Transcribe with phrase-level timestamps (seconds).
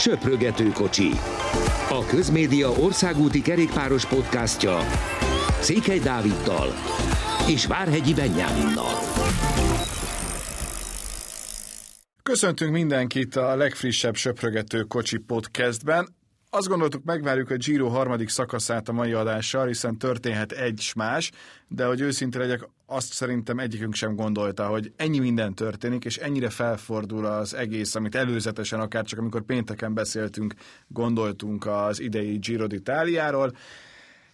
[0.00, 1.10] Söprögető kocsi.
[1.88, 4.78] A Közmédia országúti kerékpáros podcastja
[5.60, 6.68] Székely Dáviddal
[7.48, 8.92] és Várhegyi Benyáminnal.
[12.22, 16.08] Köszöntünk mindenkit a legfrissebb Söprögető kocsi podcastben.
[16.50, 21.30] Azt gondoltuk, megvárjuk a Giro harmadik szakaszát a mai adással, hiszen történhet egy más,
[21.68, 26.50] de hogy őszinte legyek, azt szerintem egyikünk sem gondolta, hogy ennyi minden történik, és ennyire
[26.50, 30.54] felfordul az egész, amit előzetesen, akár csak amikor pénteken beszéltünk,
[30.88, 33.52] gondoltunk az idei Giro d'Italiáról,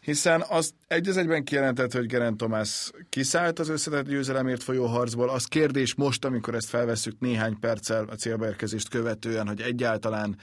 [0.01, 5.29] hiszen az egy az egyben kijelentett, hogy Geraint Thomas kiszállt az összetett győzelemért folyó harcból.
[5.29, 10.37] Az kérdés most, amikor ezt felveszük néhány perccel a célbeérkezést követően, hogy egyáltalán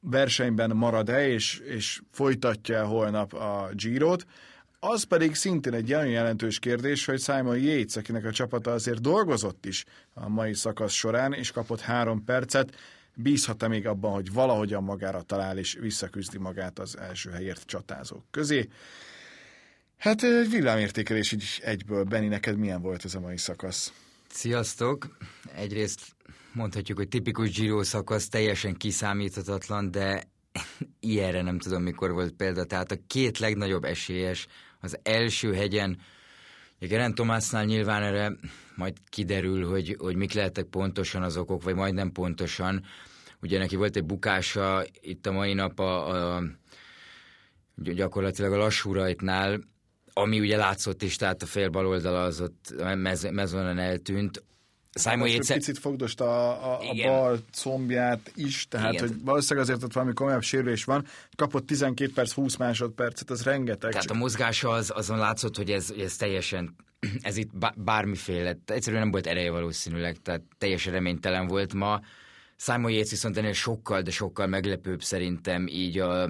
[0.00, 4.26] versenyben marad-e, és, és folytatja holnap a Girot.
[4.84, 9.66] Az pedig szintén egy olyan jelentős kérdés, hogy Simon Yates, akinek a csapata azért dolgozott
[9.66, 12.76] is a mai szakasz során, és kapott három percet,
[13.14, 18.68] bízhat-e még abban, hogy valahogyan magára talál, és visszaküzdi magát az első helyért csatázók közé.
[19.98, 22.04] Hát egy villámértékelés így egyből.
[22.04, 23.92] Benni, neked milyen volt ez a mai szakasz?
[24.28, 25.16] Sziasztok!
[25.54, 26.00] Egyrészt
[26.52, 30.22] mondhatjuk, hogy tipikus Giro szakasz, teljesen kiszámíthatatlan, de
[31.00, 32.64] ilyenre nem tudom, mikor volt példa.
[32.64, 34.46] Tehát a két legnagyobb esélyes
[34.82, 35.98] az első hegyen,
[36.88, 38.32] Geren Tomásnál nyilván erre
[38.76, 42.84] majd kiderül, hogy, hogy mik lehetek pontosan az okok, vagy majdnem pontosan.
[43.42, 46.42] Ugye neki volt egy bukása itt a mai nap a, a
[47.74, 49.60] gyakorlatilag a lassú rajtnál,
[50.12, 54.44] ami ugye látszott is, tehát a fél bal oldala az ott mez, mezonen eltűnt.
[54.94, 55.56] Simon Yates...
[55.56, 59.08] Picit fogdost a, a, a bal combját is, tehát Igen.
[59.08, 63.90] hogy valószínűleg azért ott valami komolyabb sérülés van, kapott 12 perc, 20 másodpercet, az rengeteg.
[63.90, 64.16] Tehát csak...
[64.16, 66.76] a mozgása az, azon látszott, hogy ez, ez teljesen,
[67.20, 72.00] ez itt bármiféle, egyszerűen nem volt ereje valószínűleg, tehát teljesen reménytelen volt ma.
[72.56, 76.28] Simon Yates viszont ennél sokkal, de sokkal meglepőbb szerintem így a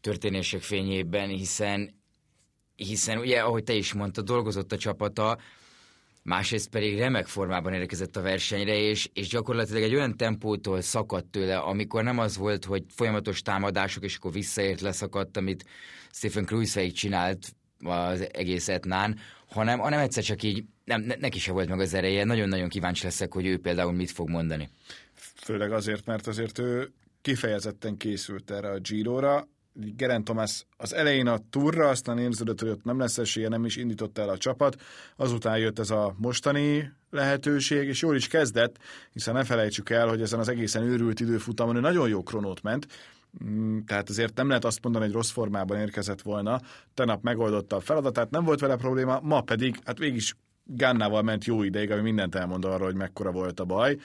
[0.00, 2.02] történések fényében, hiszen
[2.76, 5.38] hiszen ugye, ahogy te is mondtad, dolgozott a csapata,
[6.24, 11.58] másrészt pedig remek formában érkezett a versenyre, és, és gyakorlatilag egy olyan tempótól szakadt tőle,
[11.58, 15.64] amikor nem az volt, hogy folyamatos támadások, és akkor visszaért, leszakadt, amit
[16.10, 19.18] Stephen Cruiseig csinált az egész etnán,
[19.48, 23.04] hanem, hanem egyszer csak így, nem, ne, neki se volt meg az ereje, nagyon-nagyon kíváncsi
[23.04, 24.68] leszek, hogy ő például mit fog mondani.
[25.14, 26.92] Főleg azért, mert azért ő
[27.22, 32.84] kifejezetten készült erre a Giro-ra, Geren Thomas az elején a turra, aztán érződött, hogy ott
[32.84, 34.80] nem lesz esélye, nem is indította el a csapat.
[35.16, 38.78] Azután jött ez a mostani lehetőség, és jól is kezdett,
[39.12, 42.86] hiszen ne felejtsük el, hogy ezen az egészen őrült időfutamon ő nagyon jó kronót ment,
[43.44, 46.60] mm, tehát azért nem lehet azt mondani, hogy rossz formában érkezett volna.
[46.94, 50.22] Tenap megoldotta a feladatát, nem volt vele probléma, ma pedig, hát végig
[50.66, 53.98] Gannával ment jó ideig, ami mindent elmond arra, hogy mekkora volt a baj.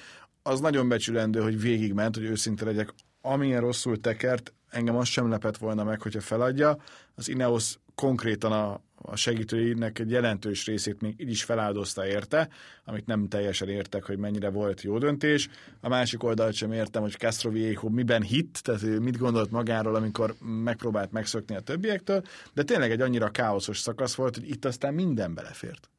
[0.43, 5.57] Az nagyon becsülendő, hogy végigment, hogy őszinte legyek, amilyen rosszul tekert, engem az sem lepett
[5.57, 6.77] volna meg, hogyha feladja.
[7.15, 12.49] Az Ineos konkrétan a, a segítőinek egy jelentős részét még így is feláldozta érte,
[12.85, 15.49] amit nem teljesen értek, hogy mennyire volt jó döntés.
[15.81, 19.95] A másik oldalt sem értem, hogy Castro Viejo miben hitt, tehát ő mit gondolt magáról,
[19.95, 24.93] amikor megpróbált megszökni a többiektől, de tényleg egy annyira káoszos szakasz volt, hogy itt aztán
[24.93, 25.89] minden belefért.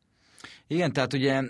[0.67, 1.43] Igen, tehát ugye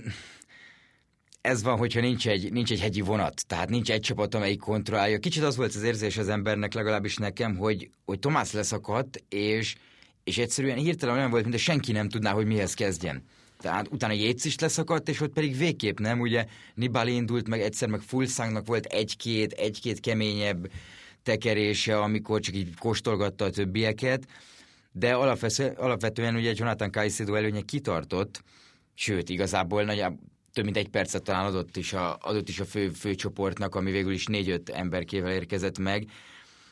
[1.41, 5.19] ez van, hogyha nincs egy, nincs egy hegyi vonat, tehát nincs egy csapat, amelyik kontrollálja.
[5.19, 9.75] Kicsit az volt az érzés az embernek, legalábbis nekem, hogy, hogy Tomás leszakadt, és,
[10.25, 13.23] és egyszerűen hirtelen olyan volt, mint senki nem tudná, hogy mihez kezdjen.
[13.59, 17.89] Tehát utána Jéz is leszakadt, és ott pedig végképp nem, ugye Nibali indult, meg egyszer
[17.89, 20.71] meg Fulszangnak volt egy-két, egy-két keményebb
[21.23, 24.27] tekerése, amikor csak így kóstolgatta a többieket,
[24.93, 25.15] de
[25.77, 28.43] alapvetően ugye Jonathan Caicedo előnye kitartott,
[28.95, 30.19] sőt, igazából nagyjából
[30.53, 34.13] több mint egy percet talán adott is a, adott is a fő, főcsoportnak, ami végül
[34.13, 36.07] is négy-öt emberkével érkezett meg.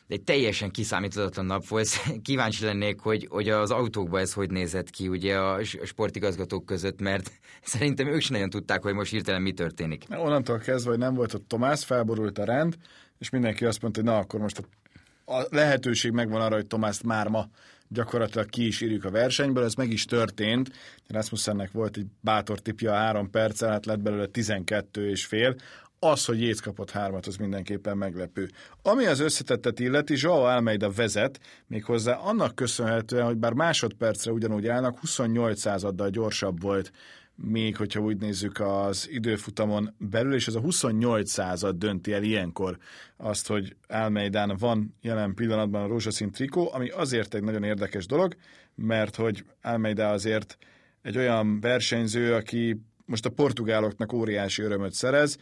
[0.07, 1.87] De egy teljesen kiszámíthatatlan nap volt.
[2.23, 7.31] Kíváncsi lennék, hogy, hogy az autókban ez hogy nézett ki ugye a sportigazgatók között, mert
[7.61, 10.03] szerintem ők sem nagyon tudták, hogy most hirtelen mi történik.
[10.09, 12.75] Onnantól kezdve, hogy nem volt ott Tomás, felborult a rend,
[13.19, 14.57] és mindenki azt mondta, hogy na, akkor most
[15.25, 17.49] a, a lehetőség megvan arra, hogy Tomászt már ma
[17.89, 20.71] gyakorlatilag ki is írjuk a versenyből, ez meg is történt.
[21.07, 25.55] Rasmussennek volt egy bátor tipja három perccel, hát lett belőle 12 és fél.
[25.99, 28.49] Az, hogy Jéz kapott hármat, az mindenképpen meglepő.
[28.81, 34.99] Ami az összetettet illeti, Joao Almeida vezet, méghozzá annak köszönhetően, hogy bár másodpercre ugyanúgy állnak,
[34.99, 36.91] 28 századdal gyorsabb volt
[37.41, 42.77] még hogyha úgy nézzük az időfutamon belül, és ez a 28 század dönti el ilyenkor
[43.17, 48.35] azt, hogy Almeidán van jelen pillanatban a rózsaszín trikó, ami azért egy nagyon érdekes dolog,
[48.75, 50.57] mert hogy Almeida azért
[51.01, 55.37] egy olyan versenyző, aki most a portugáloknak óriási örömöt szerez,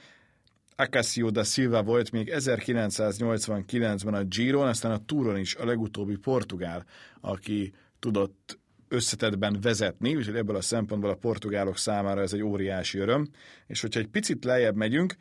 [0.75, 6.85] Acacio da Silva volt még 1989-ben a Giron, aztán a Touron is a legutóbbi portugál,
[7.21, 13.27] aki tudott összetetben vezetni, úgyhogy ebből a szempontból a portugálok számára ez egy óriási öröm.
[13.67, 15.15] És hogyha egy picit lejjebb megyünk,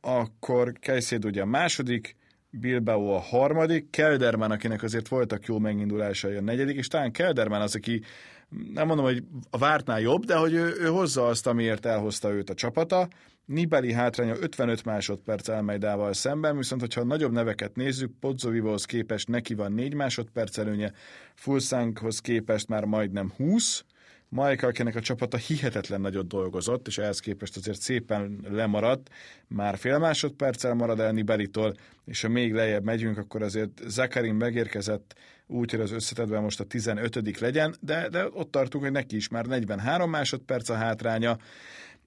[0.00, 2.16] akkor Caicedo ugye a második,
[2.50, 7.74] Bilbao a harmadik, Kelderman, akinek azért voltak jó megindulásai a negyedik, és talán Kelderman az,
[7.74, 8.02] aki
[8.48, 12.50] nem mondom, hogy a vártnál jobb, de hogy ő, ő hozza azt, amiért elhozta őt
[12.50, 13.08] a csapata.
[13.44, 19.72] Nibeli hátránya 55 másodperc Elmeidával szemben, viszont hogyha nagyobb neveket nézzük, Pozzovivóhoz képest neki van
[19.72, 20.92] 4 másodperc előnye,
[21.34, 23.84] Fulszánkhoz képest már majdnem 20,
[24.28, 29.10] Majka, akinek a csapata hihetetlen nagyot dolgozott, és ehhez képest azért szépen lemaradt,
[29.46, 31.74] már fél másodperccel marad el Nibelitól,
[32.04, 35.14] és ha még lejjebb megyünk, akkor azért Zakarin megérkezett
[35.46, 39.28] úgy, hogy az összetetben most a 15 legyen, de, de ott tartunk, hogy neki is
[39.28, 41.38] már 43 másodperc a hátránya,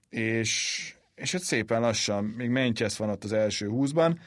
[0.10, 4.20] és, és egy szépen lassan, még Mentyesz van ott az első húszban,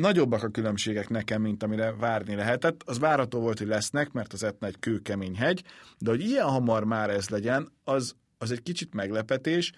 [0.00, 2.82] nagyobbak a különbségek nekem, mint amire várni lehetett.
[2.84, 5.62] Az várható volt, hogy lesznek, mert az Etna egy kőkemény hegy,
[5.98, 9.72] de hogy ilyen hamar már ez legyen, az, az egy kicsit meglepetés,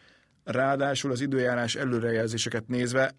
[0.44, 3.16] ráadásul az időjárás előrejelzéseket nézve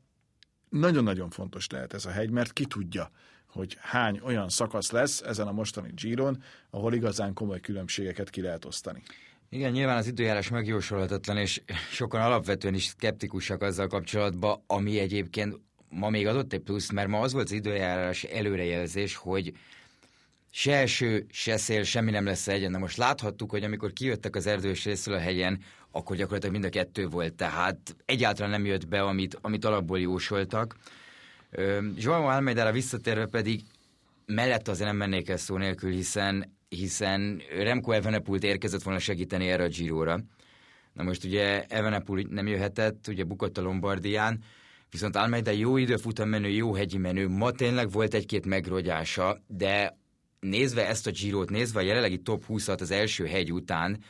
[0.70, 3.12] nagyon-nagyon fontos lehet ez a hegy, mert ki tudja,
[3.48, 8.66] hogy hány olyan szakasz lesz ezen a mostani Giron, ahol igazán komoly különbségeket ki lehet
[8.66, 9.04] osztani.
[9.50, 11.62] Igen, nyilván az időjárás megjósolhatatlan, és
[11.92, 15.60] sokan alapvetően is szkeptikusak azzal kapcsolatban, ami egyébként
[15.92, 19.54] ma még adott egy plusz, mert ma az volt az időjárás előrejelzés, hogy
[20.50, 22.72] se eső, se szél, semmi nem lesz egyen.
[22.72, 25.60] Na most láthattuk, hogy amikor kijöttek az erdős részről a hegyen,
[25.92, 30.76] akkor gyakorlatilag mind a kettő volt, tehát egyáltalán nem jött be, amit, amit alapból jósoltak.
[31.98, 33.62] João Almeidára visszatérve pedig
[34.26, 39.64] mellett azért nem mennék el szó nélkül, hiszen, hiszen Remco Evenepult érkezett volna segíteni erre
[39.64, 40.20] a Giro-ra.
[40.94, 44.44] Na most ugye Evenepul nem jöhetett, ugye bukott a Lombardián,
[44.92, 49.98] viszont Almeida jó időfutam menő, jó hegyi menő, ma tényleg volt egy-két megrogyása, de
[50.40, 54.04] nézve ezt a Girot, nézve a jelenlegi top 20-at az első hegy után,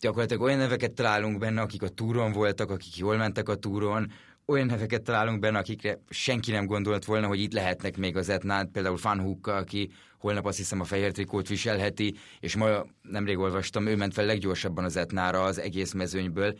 [0.00, 4.12] gyakorlatilag olyan neveket találunk benne, akik a túron voltak, akik jól mentek a túron,
[4.46, 8.68] olyan neveket találunk benne, akikre senki nem gondolt volna, hogy itt lehetnek még az etnát,
[8.72, 13.86] például Van Hook, aki holnap azt hiszem a fehér trikót viselheti, és ma nemrég olvastam,
[13.86, 16.54] ő ment fel leggyorsabban az etnára az egész mezőnyből,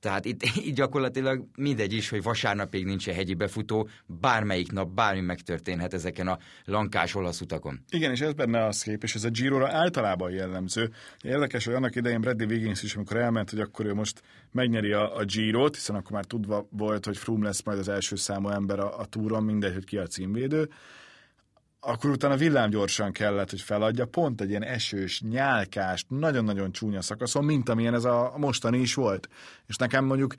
[0.00, 5.20] tehát itt, itt gyakorlatilag mindegy is, hogy vasárnapig nincs egy hegyi befutó, bármelyik nap bármi
[5.20, 7.80] megtörténhet ezeken a lankás olasz utakon.
[7.90, 10.90] Igen, és ez benne a szép, és ez a giro általában jellemző.
[11.22, 15.16] Érdekes, hogy annak idején Bradley Wiggins is, amikor elment, hogy akkor ő most megnyeri a,
[15.16, 18.78] a Giro-t, hiszen akkor már tudva volt, hogy Froome lesz majd az első számú ember
[18.78, 20.68] a, a túron, mindegy, hogy ki a címvédő
[21.80, 27.68] akkor utána villámgyorsan kellett, hogy feladja, pont egy ilyen esős, nyálkás, nagyon-nagyon csúnya szakaszon, mint
[27.68, 29.28] amilyen ez a mostani is volt.
[29.66, 30.34] És nekem mondjuk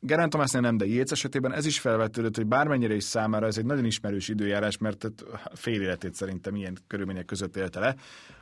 [0.00, 3.64] Gerán Tomásnál nem, de Jéz esetében ez is felvetődött, hogy bármennyire is számára ez egy
[3.64, 5.06] nagyon ismerős időjárás, mert
[5.54, 7.94] fél életét szerintem ilyen körülmények között élte le,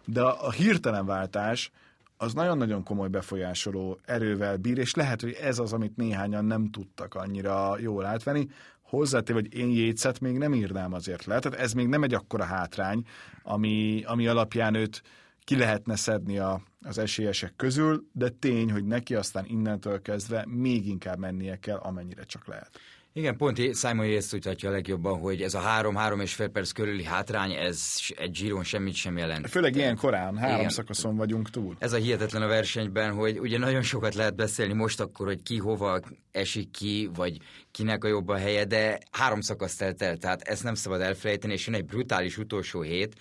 [0.05, 1.71] de a hirtelen váltás
[2.17, 7.15] az nagyon-nagyon komoly befolyásoló erővel bír, és lehet, hogy ez az, amit néhányan nem tudtak
[7.15, 8.49] annyira jól átvenni
[8.91, 11.39] hozzátéve, hogy én Jétszet még nem írnám azért le.
[11.39, 13.07] Tehát ez még nem egy akkora hátrány,
[13.43, 15.03] ami, ami alapján őt
[15.45, 20.87] ki lehetne szedni a, az esélyesek közül, de tény, hogy neki aztán innentől kezdve még
[20.87, 22.71] inkább mennie kell, amennyire csak lehet.
[23.13, 27.05] Igen, pont Simon Yates tudhatja a legjobban, hogy ez a három-három és fél perc körüli
[27.05, 27.83] hátrány, ez
[28.17, 29.49] egy Giron semmit sem jelent.
[29.49, 30.69] Főleg ilyen korán, három Igen.
[30.69, 31.77] szakaszon vagyunk túl.
[31.79, 35.59] Ez a hihetetlen a versenyben, hogy ugye nagyon sokat lehet beszélni most akkor, hogy ki
[35.59, 36.01] hova
[36.33, 37.37] esik ki, vagy
[37.71, 41.53] kinek a jobb a helye, de három szakasz telt el, tehát ezt nem szabad elfelejteni,
[41.53, 43.15] és jön egy brutális utolsó hét,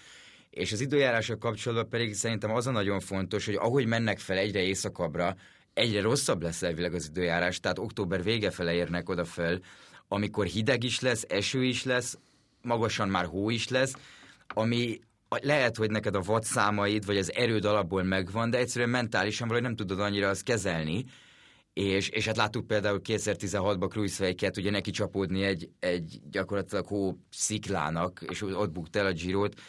[0.50, 4.62] és az időjárással kapcsolatban pedig szerintem az a nagyon fontos, hogy ahogy mennek fel egyre
[4.62, 5.36] északabbra,
[5.80, 9.60] egyre rosszabb lesz elvileg az időjárás, tehát október vége fele érnek oda fel,
[10.08, 12.18] amikor hideg is lesz, eső is lesz,
[12.62, 13.94] magasan már hó is lesz,
[14.48, 19.68] ami lehet, hogy neked a vadszámaid, vagy az erőd alapból megvan, de egyszerűen mentálisan valahogy
[19.68, 21.06] nem tudod annyira azt kezelni,
[21.74, 28.26] és, és hát láttuk például 2016-ban Kruisweiket, ugye neki csapódni egy, egy gyakorlatilag hó sziklának,
[28.30, 29.60] és ott bukt el a Girot,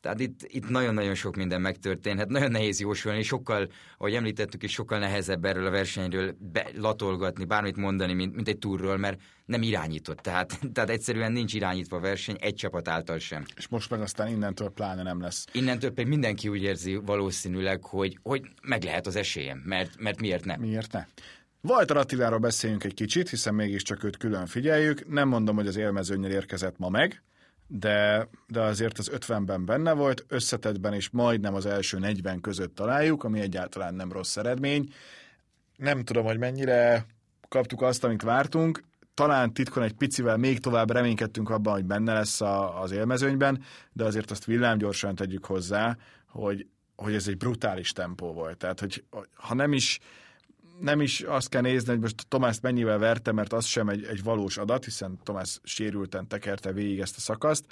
[0.00, 4.98] tehát itt, itt nagyon-nagyon sok minden megtörténhet, nagyon nehéz jósolni, sokkal, ahogy említettük is, sokkal
[4.98, 10.18] nehezebb erről a versenyről be, latolgatni, bármit mondani, mint, mint egy túrról, mert nem irányított.
[10.18, 13.44] Tehát, tehát egyszerűen nincs irányítva a verseny egy csapat által sem.
[13.56, 15.46] És most meg aztán innentől pláne nem lesz.
[15.52, 20.44] Innentől pedig mindenki úgy érzi valószínűleg, hogy, hogy meg lehet az esélyem, mert, mert miért
[20.44, 20.56] ne?
[20.56, 21.06] Miért ne?
[21.62, 25.08] Walter Attiláról beszéljünk egy kicsit, hiszen mégiscsak őt külön figyeljük.
[25.08, 27.22] Nem mondom, hogy az élmezőnyel érkezett ma meg,
[27.72, 33.24] de, de azért az 50-ben benne volt, összetettben is majdnem az első 40 között találjuk,
[33.24, 34.92] ami egyáltalán nem rossz eredmény.
[35.76, 37.06] Nem tudom, hogy mennyire
[37.48, 38.82] kaptuk azt, amit vártunk,
[39.14, 43.62] talán titkon egy picivel még tovább reménykedtünk abban, hogy benne lesz a, az élmezőnyben,
[43.92, 45.96] de azért azt villámgyorsan tegyük hozzá,
[46.26, 48.56] hogy, hogy ez egy brutális tempó volt.
[48.56, 49.98] Tehát, hogy ha nem is
[50.80, 54.22] nem is azt kell nézni, hogy most Tomás mennyivel verte, mert az sem egy, egy
[54.22, 57.64] valós adat, hiszen Tomás sérülten tekerte végig ezt a szakaszt,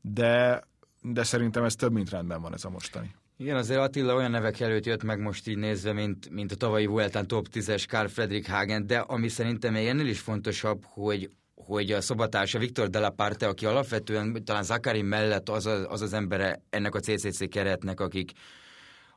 [0.00, 0.62] de,
[1.02, 3.14] de szerintem ez több mint rendben van ez a mostani.
[3.36, 6.86] Igen, azért Attila olyan nevek előtt jött meg most így nézve, mint, mint a tavalyi
[6.86, 11.92] Vueltán top 10-es Karl Fredrik Hagen, de ami szerintem még ennél is fontosabb, hogy, hogy
[11.92, 16.94] a szobatársa Viktor Delaparte, aki alapvetően talán Zakari mellett az, a, az az embere ennek
[16.94, 18.32] a CCC keretnek, akik,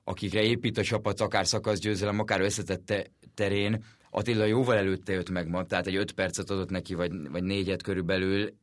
[0.03, 3.05] akikre épít a csapat, akár szakasz győzelem, akár összetette
[3.37, 7.43] terén, Attila jóval előtte jött meg ma, tehát egy öt percet adott neki, vagy, vagy
[7.43, 8.53] négyet körülbelül,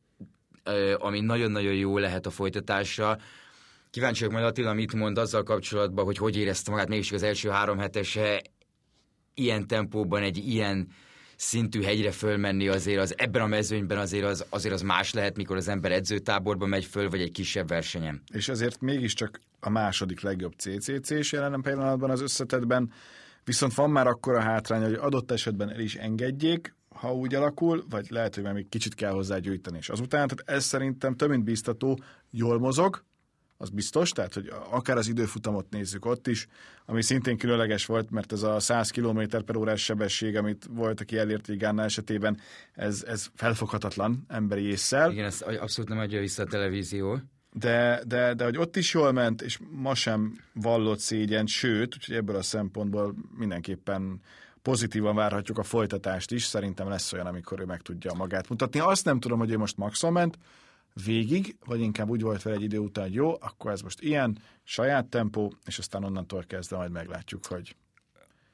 [0.97, 3.17] ami nagyon-nagyon jó lehet a folytatásra.
[3.89, 7.49] Kíváncsi vagyok majd Attila mit mond azzal kapcsolatban, hogy hogy érezte magát mégis az első
[7.49, 8.41] három hetese
[9.33, 10.87] ilyen tempóban egy ilyen
[11.35, 15.55] szintű hegyre fölmenni azért az ebben a mezőnyben azért az, azért az más lehet, mikor
[15.55, 18.21] az ember edzőtáborba megy föl, vagy egy kisebb versenyen.
[18.33, 22.91] És azért mégiscsak a második legjobb CCC-s jelenem pillanatban az összetetben,
[23.45, 27.85] viszont van már akkor a hátrány, hogy adott esetben el is engedjék, ha úgy alakul,
[27.89, 29.77] vagy lehet, hogy még kicsit kell hozzá gyűjteni.
[29.77, 31.99] És azután, tehát ez szerintem több mint biztató,
[32.31, 33.03] jól mozog,
[33.57, 36.47] az biztos, tehát hogy akár az időfutamot nézzük ott is,
[36.85, 41.17] ami szintén különleges volt, mert ez a 100 km per órás sebesség, amit volt, aki
[41.17, 42.39] elért Gána esetében,
[42.73, 45.11] ez, ez felfoghatatlan emberi észsel.
[45.11, 47.19] Igen, ezt abszolút nem adja vissza a televízió.
[47.57, 52.15] De, de, de hogy ott is jól ment, és ma sem vallott szégyen, sőt, úgyhogy
[52.15, 54.21] ebből a szempontból mindenképpen
[54.61, 58.79] pozitívan várhatjuk a folytatást is, szerintem lesz olyan, amikor ő meg tudja magát mutatni.
[58.79, 60.37] Azt nem tudom, hogy ő most maxon ment,
[61.05, 64.37] végig, vagy inkább úgy volt vele egy idő után, hogy jó, akkor ez most ilyen,
[64.63, 67.75] saját tempó, és aztán onnantól kezdve majd meglátjuk, hogy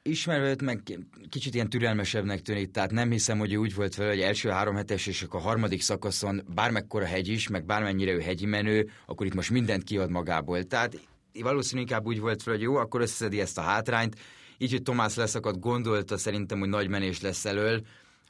[0.03, 4.19] Ismerve őt meg kicsit ilyen türelmesebbnek tűnik, tehát nem hiszem, hogy úgy volt vele, hogy
[4.19, 8.89] első három hetes és a harmadik szakaszon bármekkora hegy is, meg bármennyire ő hegyi menő,
[9.05, 10.63] akkor itt most mindent kiad magából.
[10.63, 10.99] Tehát
[11.33, 14.19] valószínűleg inkább úgy volt vele, hogy jó, akkor összeszedi ezt a hátrányt,
[14.57, 17.81] így, hogy Tomás leszakadt, gondolta szerintem, hogy nagy menés lesz elől,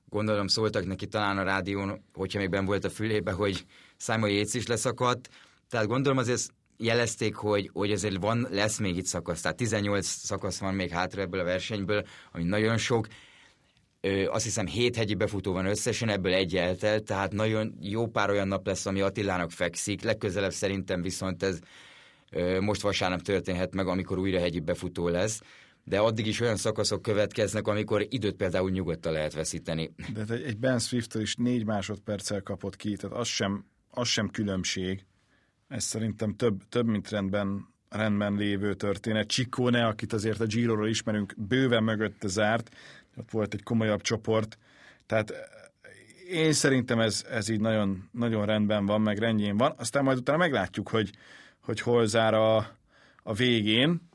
[0.10, 3.66] gondolom szóltak neki talán a rádión, hogyha még ben volt a fülébe, hogy
[3.98, 5.30] Simon Yates is leszakadt,
[5.70, 6.42] tehát gondolom azért
[6.82, 11.22] jelezték, hogy, hogy azért van, lesz még itt szakasz, tehát 18 szakasz van még hátra
[11.22, 13.08] ebből a versenyből, ami nagyon sok,
[14.04, 18.30] Ö, azt hiszem hét hegyi befutó van összesen, ebből egy eltelt, tehát nagyon jó pár
[18.30, 21.60] olyan nap lesz, ami Attilának fekszik, legközelebb szerintem viszont ez
[22.32, 25.42] ö, most vasárnap történhet meg, amikor újra hegyi befutó lesz
[25.84, 29.94] de addig is olyan szakaszok következnek, amikor időt például nyugodtan lehet veszíteni.
[30.14, 35.06] De egy Ben swift is négy másodperccel kapott ki, tehát az sem, az sem különbség.
[35.72, 39.28] Ez szerintem több, több mint rendben, rendben lévő történet.
[39.28, 42.70] Csikóne, akit azért a Giro-ról ismerünk, bőven mögötte zárt,
[43.18, 44.58] ott volt egy komolyabb csoport,
[45.06, 45.34] tehát
[46.30, 49.74] én szerintem ez, ez így nagyon, nagyon rendben van, meg rendjén van.
[49.78, 51.10] Aztán majd utána meglátjuk, hogy,
[51.62, 52.58] hogy hol zár a,
[53.24, 54.10] a végén,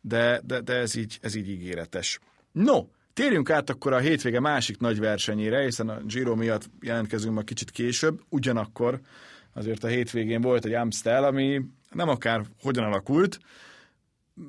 [0.00, 2.18] de, de, de ez, így, ez így ígéretes.
[2.52, 7.42] No, térjünk át akkor a hétvége másik nagy versenyére, hiszen a Giro miatt jelentkezünk ma
[7.42, 9.00] kicsit később, ugyanakkor
[9.52, 13.38] azért a hétvégén volt egy Amstel, ami nem akár hogyan alakult,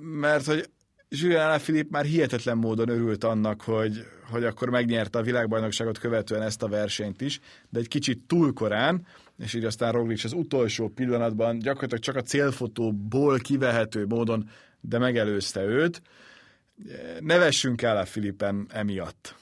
[0.01, 0.69] mert hogy
[1.09, 6.63] Julien Filip már hihetetlen módon örült annak, hogy, hogy akkor megnyerte a világbajnokságot követően ezt
[6.63, 9.05] a versenyt is, de egy kicsit túl korán,
[9.37, 14.49] és így aztán Roglic az utolsó pillanatban gyakorlatilag csak a célfotóból kivehető módon
[14.85, 16.01] de megelőzte őt.
[17.19, 19.35] Nevessünk el a Filipen emiatt.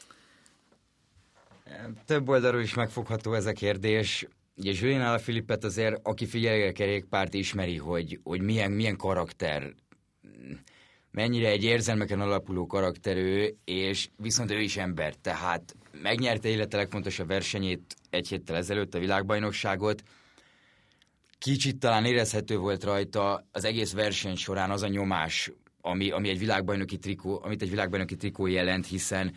[2.06, 4.27] Több oldalról is megfogható ez a kérdés.
[4.55, 9.74] Ugye Julien Filipet azért, aki figyelje a kerékpárt, ismeri, hogy, hogy milyen, milyen karakter,
[11.12, 12.67] mennyire egy érzelmeken alapuló
[13.03, 19.00] ő, és viszont ő is ember, tehát megnyerte élete legfontosabb versenyét egy héttel ezelőtt, a
[19.00, 20.03] világbajnokságot,
[21.38, 26.39] kicsit talán érezhető volt rajta az egész verseny során az a nyomás, ami, ami egy
[26.39, 29.34] világbajnoki trikó, amit egy világbajnoki trikó jelent, hiszen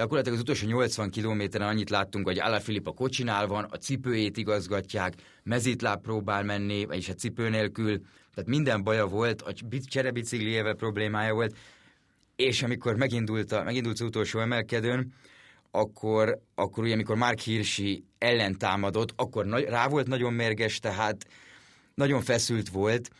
[0.00, 5.14] gyakorlatilag az utolsó 80 kilométeren annyit láttunk, hogy Filip a kocsinál van, a cipőjét igazgatják,
[5.42, 8.00] mezitláb próbál menni, vagyis a cipő nélkül,
[8.34, 9.52] tehát minden baja volt, a
[9.88, 11.56] cserebicikliével problémája volt,
[12.36, 15.12] és amikor megindult, a, megindult az utolsó emelkedőn,
[15.70, 21.26] akkor, akkor ugye, amikor Mark Hirschi ellen támadott, akkor nagy, rá volt nagyon mérges, tehát
[21.94, 23.10] nagyon feszült volt,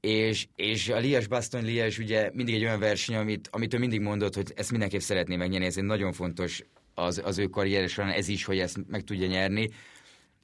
[0.00, 4.00] és, és a Lies Baston Lies ugye mindig egy olyan verseny, amit, amit ő mindig
[4.00, 6.62] mondott, hogy ezt mindenképp szeretné megnyerni, ez egy nagyon fontos
[6.94, 9.68] az, az ő karrier során ez is, hogy ezt meg tudja nyerni,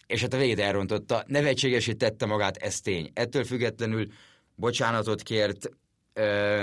[0.07, 3.11] és hát a végét elrontotta, nevetségesé tette magát, ez tény.
[3.15, 4.07] Ettől függetlenül
[4.55, 5.71] bocsánatot kért,
[6.13, 6.63] ö,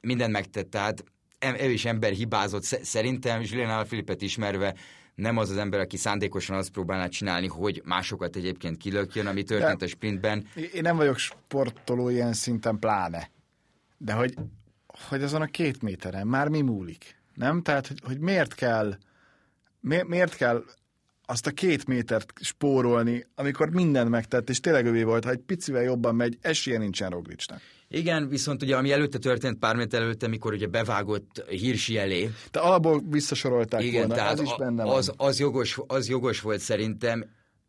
[0.00, 1.04] mindent megtett, tehát
[1.60, 4.74] ő is ember hibázott, szerintem Julian Filipet ismerve
[5.14, 9.78] nem az az ember, aki szándékosan azt próbálná csinálni, hogy másokat egyébként kilökjön, ami történt
[9.78, 10.46] De a sprintben.
[10.74, 13.30] Én nem vagyok sportoló ilyen szinten pláne.
[13.98, 14.34] De hogy,
[15.08, 17.16] hogy azon a két méteren már mi múlik?
[17.34, 17.62] Nem?
[17.62, 18.96] Tehát, hogy, hogy miért kell
[19.80, 20.64] miért, miért kell
[21.26, 25.82] azt a két métert spórolni, amikor mindent megtett, és tényleg övé volt, ha egy picivel
[25.82, 27.60] jobban megy, esélye nincsen Roglicsnak.
[27.88, 32.30] Igen, viszont ugye ami előtte történt pár méter előtte, mikor ugye bevágott hírsi elé.
[32.50, 35.28] Te alapból visszasorolták Igen, volna, tehát az is benne az, van.
[35.28, 37.24] az, jogos, az jogos volt szerintem.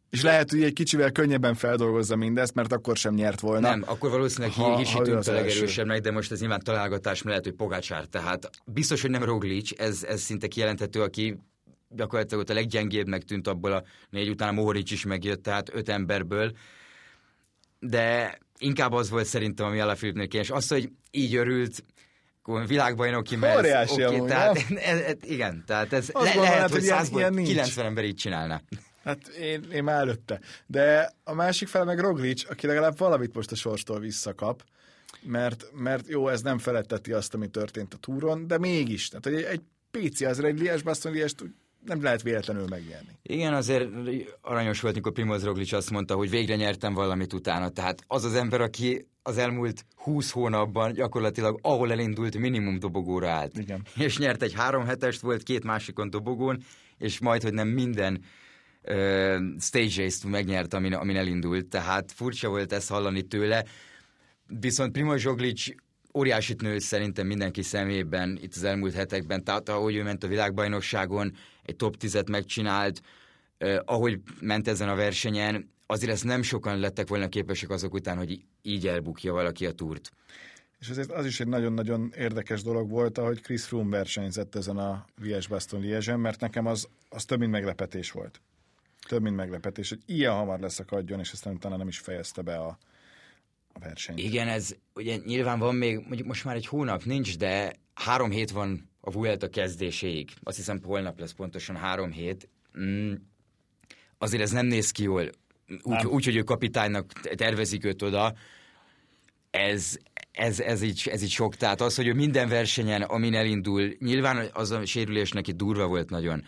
[0.09, 3.69] És lehet, hogy egy kicsivel könnyebben feldolgozza mindezt, mert akkor sem nyert volna.
[3.69, 7.53] Nem, akkor valószínűleg Ha- Hirsi tűnt a legerősebbnek, de most ez nyilván találgatás mellett, hogy
[7.53, 8.05] Pogácsár.
[8.05, 11.37] Tehát biztos, hogy nem Roglic, ez, ez szinte kijelenthető, aki
[11.95, 15.89] gyakorlatilag ott a leggyengébbnek tűnt abból a négy után a Mohoric is megjött, tehát öt
[15.89, 16.51] emberből.
[17.79, 20.49] De inkább az volt szerintem, ami Alaphilippnél kényes.
[20.49, 21.83] Az, hogy így örült,
[22.41, 27.31] akkor világbajnoki mert Óriási amúgy, tehát, ez, ez, igen, tehát ez le, lehet, hogy hogy
[27.31, 27.47] nincs.
[27.47, 28.61] 90 ember így csinálná.
[29.03, 30.39] Hát én, én már előtte.
[30.67, 34.63] De a másik fele meg Roglic, aki legalább valamit most a sorstól visszakap,
[35.21, 39.07] mert, mert jó, ez nem feletteti azt, ami történt a túron, de mégis.
[39.07, 39.61] Tehát, hogy egy, egy
[39.91, 41.31] pici, azért egy lies baston lies
[41.85, 43.09] nem lehet véletlenül megnyerni.
[43.21, 43.89] Igen, azért
[44.41, 47.69] aranyos volt, mikor Primoz Roglic azt mondta, hogy végre nyertem valamit utána.
[47.69, 53.57] Tehát az az ember, aki az elmúlt 20 hónapban gyakorlatilag ahol elindult minimum dobogóra állt.
[53.57, 53.81] Igen.
[53.95, 56.63] És nyert egy három hetest, volt két másikon dobogón,
[56.97, 58.23] és majd, hogy nem minden
[58.83, 61.65] uh, stage race-t megnyert, amin, amin elindult.
[61.65, 63.65] Tehát furcsa volt ezt hallani tőle.
[64.47, 65.67] Viszont Primoz Roglic
[66.13, 69.43] óriásit nőtt szerintem mindenki szemében itt az elmúlt hetekben.
[69.43, 73.01] Tehát ahogy ő ment a világbajnokságon, egy top 10-et megcsinált,
[73.57, 78.17] eh, ahogy ment ezen a versenyen, azért ezt nem sokan lettek volna képesek azok után,
[78.17, 80.11] hogy így elbukja valaki a túrt.
[80.79, 85.05] És azért az is egy nagyon-nagyon érdekes dolog volt, ahogy Chris Froome versenyzett ezen a
[85.21, 88.41] Lies Baston liège mert nekem az, az több mint meglepetés volt.
[89.07, 92.77] Több mint meglepetés, hogy ilyen hamar leszakadjon, és aztán utána nem is fejezte be a,
[93.73, 94.19] a versenyt.
[94.19, 98.51] Igen, ez ugye nyilván van még, mondjuk most már egy hónap nincs, de három hét
[98.51, 100.31] van a Vuelta kezdéséig.
[100.43, 102.49] Azt hiszem holnap lesz pontosan három hét.
[102.79, 103.13] Mm,
[104.17, 105.29] azért ez nem néz ki jól.
[105.81, 108.33] Úgy, úgy hogy ő kapitánynak tervezik őt oda,
[109.51, 109.97] ez,
[110.31, 111.55] ez, ez, így, ez így sok.
[111.55, 116.09] Tehát az, hogy ő minden versenyen, amin elindul, nyilván az a sérülés neki durva volt
[116.09, 116.43] nagyon,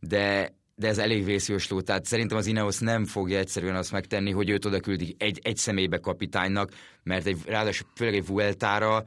[0.00, 4.50] de de ez elég vészjósló, tehát szerintem az Ineos nem fogja egyszerűen azt megtenni, hogy
[4.50, 6.70] őt oda küldik egy, egy személybe kapitánynak,
[7.02, 9.04] mert egy, ráadásul főleg egy Vueltára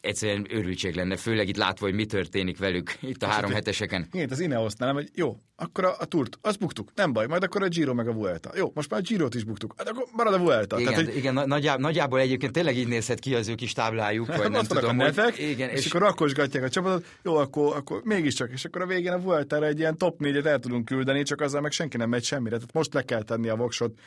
[0.00, 4.08] egyszerűen őrültség lenne, főleg itt látva, hogy mi történik velük itt a három heteseken.
[4.12, 7.42] Igen, az Ineosnál nem, hogy jó, akkor a, a Tourt, azt buktuk, nem baj, majd
[7.42, 8.50] akkor a Giro meg a Vuelta.
[8.56, 10.80] Jó, most már a Girot is buktuk, hát akkor marad a Vuelta.
[10.80, 14.36] Igen, Tehát, hogy igen nagyjából, nagyjából egyébként tényleg így nézhet ki az ő kis táblájuk,
[14.36, 17.76] vagy nem tudom, a nevek, hogy, igen, és, és akkor rakosgatják a csapatot, jó, akkor,
[17.76, 21.22] akkor mégiscsak, és akkor a végén a Vueltára egy ilyen top 4-et el tudunk küldeni,
[21.22, 23.98] csak azzal meg senki nem megy semmire, tehát most le kell tenni a voksot.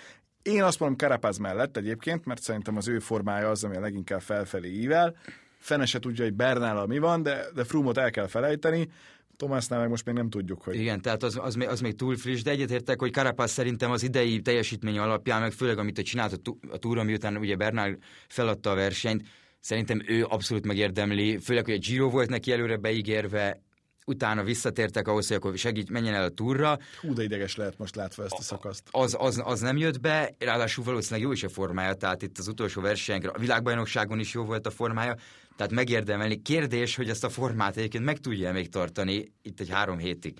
[0.41, 4.21] Én azt mondom Karapáz mellett egyébként, mert szerintem az ő formája az, ami a leginkább
[4.21, 5.15] felfelé ível.
[5.61, 8.89] Fene se tudja, hogy Bernállal mi van, de, de Frumot el kell felejteni.
[9.37, 10.75] Tomásnál meg most még nem tudjuk, hogy...
[10.75, 14.03] Igen, tehát az, az, még, az még túl friss, de egyetértek, hogy Carapaz szerintem az
[14.03, 17.97] idei teljesítmény alapján, meg főleg amit csinált a, tú- a túron, miután ugye Bernál
[18.27, 19.27] feladta a versenyt,
[19.59, 23.61] szerintem ő abszolút megérdemli, főleg, hogy a Giro volt neki előre beígérve,
[24.05, 27.95] utána visszatértek ahhoz, hogy akkor segít, menjen el a túra, Hú, de ideges lehet most
[27.95, 28.87] látva ezt a szakaszt.
[28.91, 32.47] az, az, az nem jött be, ráadásul valószínűleg jó is a formája, tehát itt az
[32.47, 35.15] utolsó versenyre, a világbajnokságon is jó volt a formája,
[35.55, 36.41] tehát megérdemelni.
[36.41, 40.37] Kérdés, hogy ezt a formát egyébként meg tudja még tartani itt egy három hétig.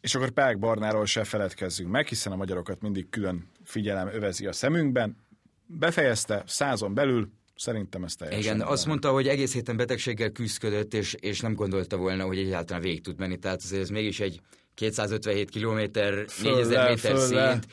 [0.00, 4.52] És akkor Pák Barnáról se feledkezzünk meg, hiszen a magyarokat mindig külön figyelem övezi a
[4.52, 5.16] szemünkben.
[5.66, 7.30] Befejezte százon belül,
[7.60, 8.54] szerintem ez teljesen.
[8.54, 12.82] Igen, azt mondta, hogy egész héten betegséggel küzdködött, és, és nem gondolta volna, hogy egyáltalán
[12.82, 13.36] végig tud menni.
[13.36, 14.40] Tehát azért ez mégis egy
[14.74, 17.50] 257 kilométer, Fölle, 4000 méter fölle.
[17.50, 17.66] szint,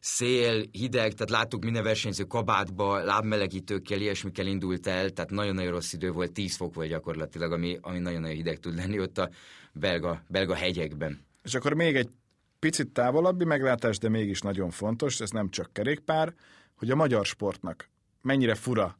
[0.00, 6.10] szél, hideg, tehát láttuk minden versenyző kabátba, lábmelegítőkkel, ilyesmikkel indult el, tehát nagyon-nagyon rossz idő
[6.10, 9.30] volt, 10 fok volt gyakorlatilag, ami, ami nagyon-nagyon hideg tud lenni ott a
[9.72, 11.24] belga, belga hegyekben.
[11.42, 12.08] És akkor még egy
[12.58, 16.34] picit távolabbi meglátás, de mégis nagyon fontos, ez nem csak kerékpár,
[16.74, 18.96] hogy a magyar sportnak mennyire fura,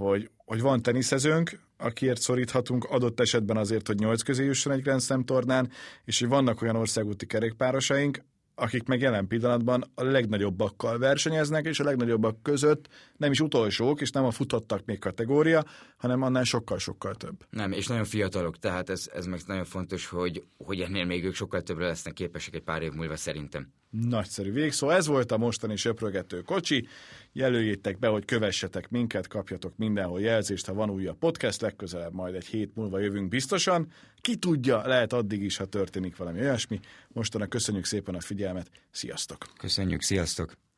[0.00, 5.00] hogy, hogy van teniszezőnk, akiért szoríthatunk adott esetben azért, hogy nyolc közé jusson egy Grand
[5.00, 5.70] Slam tornán,
[6.04, 11.84] és hogy vannak olyan országúti kerékpárosaink, akik meg jelen pillanatban a legnagyobbakkal versenyeznek, és a
[11.84, 15.64] legnagyobbak között nem is utolsók, és nem a futottak még kategória,
[15.96, 17.44] hanem annál sokkal-sokkal több.
[17.50, 21.34] Nem, és nagyon fiatalok, tehát ez, ez meg nagyon fontos, hogy, hogy ennél még ők
[21.34, 23.72] sokkal többre lesznek képesek egy pár év múlva szerintem.
[23.90, 24.90] Nagyszerű végszó.
[24.90, 26.86] Ez volt a mostani söprögető kocsi.
[27.32, 32.46] Jelöljétek be, hogy kövessetek minket, kapjatok mindenhol jelzést, ha van újabb podcast, legközelebb majd egy
[32.46, 33.92] hét múlva jövünk biztosan.
[34.20, 36.80] Ki tudja, lehet addig is, ha történik valami olyasmi.
[37.08, 38.70] Mostanak köszönjük szépen a figyelmet.
[38.90, 39.46] Sziasztok!
[39.58, 40.69] Köszönjük, sziasztok!